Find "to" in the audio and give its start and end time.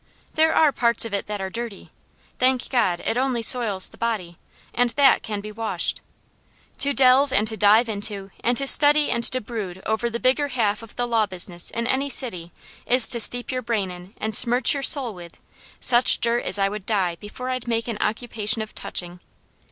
6.79-6.91, 7.47-7.55, 8.57-8.65, 9.25-9.39, 13.09-13.19